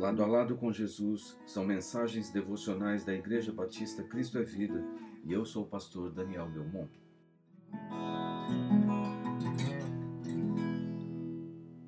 [0.00, 4.82] Lado a lado com Jesus são mensagens devocionais da Igreja Batista Cristo é Vida
[5.26, 6.90] e eu sou o pastor Daniel Belmont.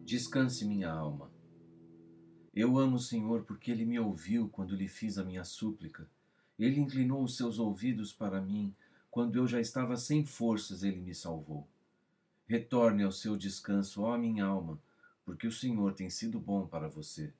[0.04, 1.30] Descanse minha alma.
[2.54, 6.06] Eu amo o Senhor porque ele me ouviu quando lhe fiz a minha súplica.
[6.58, 8.74] Ele inclinou os seus ouvidos para mim
[9.10, 11.66] quando eu já estava sem forças, ele me salvou.
[12.46, 14.78] Retorne ao seu descanso, ó minha alma,
[15.24, 17.32] porque o Senhor tem sido bom para você.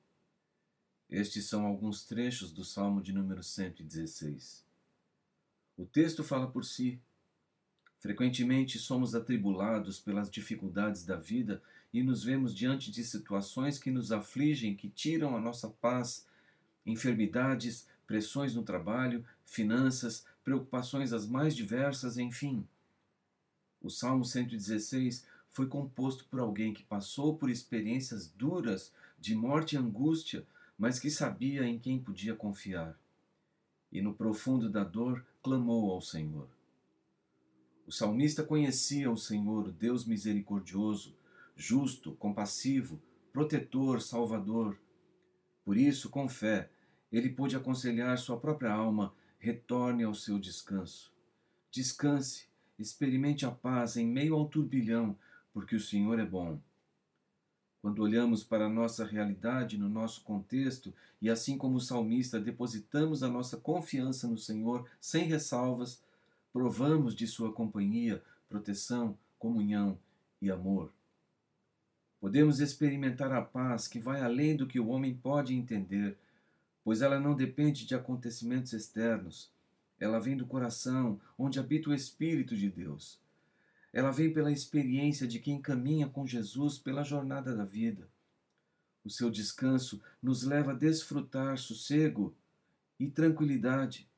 [1.09, 4.63] Estes são alguns trechos do Salmo de número 116.
[5.77, 6.99] O texto fala por si.
[7.99, 11.61] Frequentemente somos atribulados pelas dificuldades da vida
[11.93, 16.27] e nos vemos diante de situações que nos afligem, que tiram a nossa paz,
[16.85, 22.67] enfermidades, pressões no trabalho, finanças, preocupações as mais diversas, enfim.
[23.81, 29.77] O Salmo 116 foi composto por alguém que passou por experiências duras de morte e
[29.77, 30.45] angústia,
[30.77, 32.97] mas que sabia em quem podia confiar.
[33.91, 36.47] E no profundo da dor clamou ao Senhor.
[37.85, 41.15] O salmista conhecia o Senhor, Deus misericordioso,
[41.55, 44.79] justo, compassivo, protetor, salvador.
[45.65, 46.69] Por isso, com fé,
[47.11, 51.11] ele pôde aconselhar sua própria alma: retorne ao seu descanso.
[51.69, 52.47] Descanse,
[52.79, 55.17] experimente a paz em meio ao turbilhão,
[55.51, 56.59] porque o Senhor é bom.
[57.83, 63.21] Quando olhamos para a nossa realidade, no nosso contexto, e assim como o salmista depositamos
[63.21, 66.01] a nossa confiança no Senhor sem ressalvas,
[66.53, 69.99] provamos de Sua companhia, proteção, comunhão
[70.41, 70.93] e amor.
[72.21, 76.17] Podemos experimentar a paz que vai além do que o homem pode entender,
[76.85, 79.51] pois ela não depende de acontecimentos externos.
[79.99, 83.21] Ela vem do coração, onde habita o Espírito de Deus.
[83.93, 88.09] Ela vem pela experiência de quem caminha com Jesus pela jornada da vida.
[89.05, 92.33] O seu descanso nos leva a desfrutar sossego
[92.99, 94.09] e tranquilidade.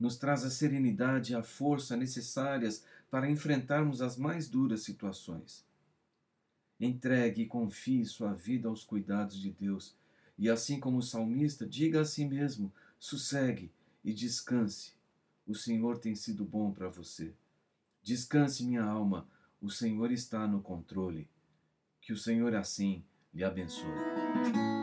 [0.00, 5.64] Nos traz a serenidade e a força necessárias para enfrentarmos as mais duras situações.
[6.80, 9.94] Entregue e confie sua vida aos cuidados de Deus,
[10.36, 13.70] e assim como o salmista, diga a si mesmo: sossegue
[14.04, 14.94] e descanse.
[15.46, 17.32] O Senhor tem sido bom para você.
[18.02, 19.28] Descanse, minha alma,
[19.60, 21.28] o Senhor está no controle.
[22.00, 24.81] Que o Senhor assim lhe abençoe.